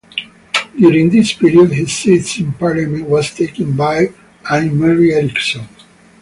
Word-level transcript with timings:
During 0.75 1.11
this 1.11 1.31
period 1.33 1.73
his 1.73 1.93
seat 1.95 2.39
in 2.39 2.53
parliament 2.53 3.07
was 3.07 3.35
taken 3.35 3.75
by 3.75 4.07
Ine 4.51 4.75
Marie 4.75 5.13
Eriksen. 5.13 5.69